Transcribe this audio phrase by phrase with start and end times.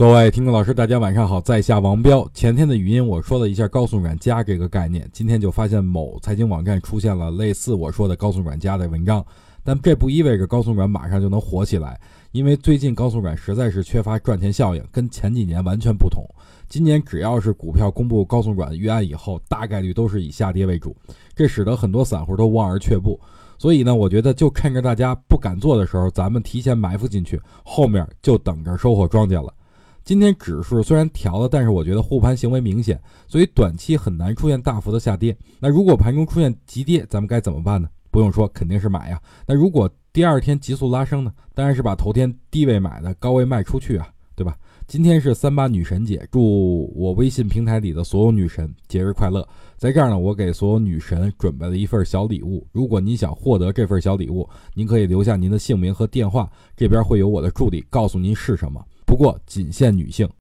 [0.00, 2.26] 各位听众老师，大家晚上好，在下王彪。
[2.32, 9.22] 前天的语音我说了一下高送软加这个概念，今天就发现某财经网站出现了类似我说的高送软加的文章，
[9.62, 12.00] 但这不意味着高送软马上就能火起来，
[12.32, 16.24] 因为最近高送软实在是缺乏赚钱效应，跟前几年完全不同。
[16.66, 20.96] 今年只要是股票公布高送软预案以后，大概率都是以下跌为主，
[21.36, 23.20] 这使得很多散户都望而却步。
[23.58, 29.52] 所以呢，我觉得就趁着大家不敢做的时候，咱们提前埋伏进去，后面就等着收获庄稼了。
[30.10, 35.36] 今天指数虽然调了，但是我觉得护盘行为明显，所以短期很难出现大幅的下跌。
[35.60, 37.88] 那如果盘中出现急跌，咱们该怎么办呢？
[38.10, 39.22] 不用说，肯定是买呀。
[39.46, 41.32] 那如果第二天急速拉升呢？
[41.54, 44.58] 当然是把头天低位买的高位卖出去啊，对吧？
[44.88, 49.46] 今天是三八女神节，祝我微信平台里的所有女神节日快乐。
[49.76, 52.66] 在这儿呢，我给所有女神准备了一份小礼物。
[52.72, 58.84] 如果您想获得这份小礼物，您可以留下您的姓名和电话，这边会有我的助理告诉您是什么。
[59.10, 60.28] 不过仅限女性。